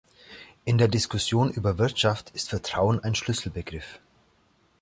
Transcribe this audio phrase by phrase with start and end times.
[0.65, 3.99] In der Diskussion über Wirtschaft ist Vertrauen ein Schlüsselbegriff.